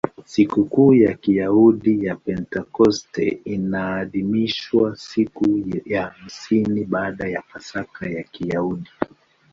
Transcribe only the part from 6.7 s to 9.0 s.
baada ya Pasaka ya Kiyahudi.